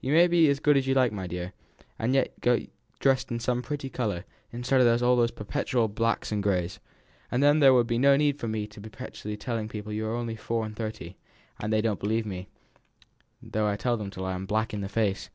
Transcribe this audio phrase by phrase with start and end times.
[0.00, 1.52] "You may be as good as you like, my dear,
[1.98, 2.58] and yet go
[3.00, 6.80] dressed in some pretty colour, instead of those perpetual blacks and greys,
[7.30, 10.06] and then there would be no need for me to be perpetually telling people you
[10.06, 11.18] are only four and thirty
[11.60, 12.48] (and they don't believe me,
[13.42, 15.28] though I tell them so till I am black in the face).